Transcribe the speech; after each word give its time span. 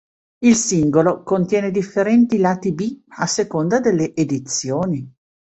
Il 0.39 0.55
singolo 0.55 1.21
contiene 1.21 1.69
differenti 1.69 2.39
lati 2.39 2.73
B, 2.73 3.03
a 3.17 3.27
seconda 3.27 3.79
delle 3.79 4.15
edizioni. 4.15 5.07